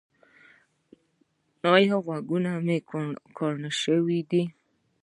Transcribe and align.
ایا 1.73 1.95
غوږونه 2.05 2.51
مو 2.65 2.75
کڼ 3.37 3.59
شوي 3.81 4.19
دي؟ 4.29 4.43